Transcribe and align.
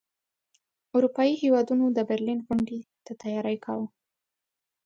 اروپايي 0.95 1.33
هیوادونو 1.43 1.85
د 1.91 1.99
برلین 2.09 2.39
غونډې 2.47 2.79
ته 3.05 3.11
تیاری 3.21 3.57
کاوه. 3.65 3.87